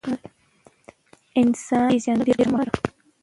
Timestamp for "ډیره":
2.27-2.45